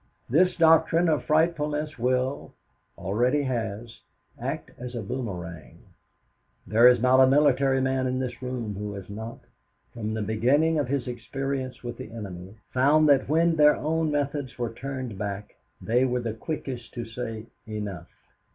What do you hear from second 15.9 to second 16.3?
were